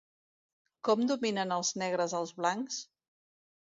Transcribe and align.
Com 0.89 1.05
dominen 1.13 1.55
els 1.59 1.71
negres 1.85 2.19
als 2.25 2.37
blancs? 2.43 2.85